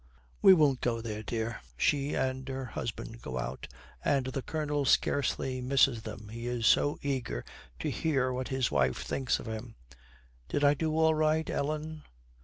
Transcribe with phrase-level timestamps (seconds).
[0.41, 3.67] 'We won't go there, dear.' She and her husband go out,
[4.03, 7.45] and the Colonel scarcely misses them, he is so eager
[7.77, 9.75] to hear what his wife thinks of him.
[10.49, 12.01] 'Did I do all right, Ellen?'